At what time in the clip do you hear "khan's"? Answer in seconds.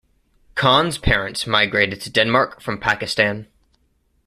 0.55-0.97